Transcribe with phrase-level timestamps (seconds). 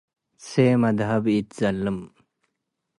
[0.47, 1.99] ሰመ ደሀብ ኢትዘልም።